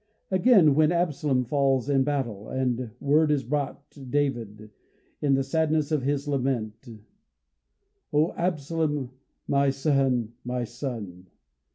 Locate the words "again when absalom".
0.31-1.45